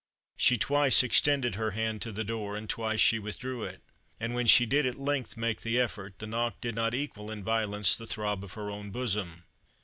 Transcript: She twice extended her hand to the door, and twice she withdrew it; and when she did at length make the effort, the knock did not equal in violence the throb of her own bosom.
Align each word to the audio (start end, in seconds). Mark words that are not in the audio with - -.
She 0.35 0.57
twice 0.57 1.03
extended 1.03 1.53
her 1.53 1.69
hand 1.77 2.01
to 2.01 2.11
the 2.11 2.23
door, 2.23 2.55
and 2.57 2.67
twice 2.67 2.99
she 2.99 3.19
withdrew 3.19 3.61
it; 3.61 3.83
and 4.19 4.33
when 4.33 4.47
she 4.47 4.65
did 4.65 4.87
at 4.87 4.99
length 4.99 5.37
make 5.37 5.61
the 5.61 5.77
effort, 5.79 6.17
the 6.17 6.25
knock 6.25 6.59
did 6.59 6.73
not 6.73 6.95
equal 6.95 7.29
in 7.29 7.43
violence 7.43 7.95
the 7.95 8.07
throb 8.07 8.43
of 8.43 8.53
her 8.53 8.71
own 8.71 8.89
bosom. 8.89 9.43